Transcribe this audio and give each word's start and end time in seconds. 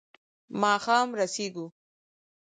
ماښام 0.61 1.07
رسېږو. 1.19 1.65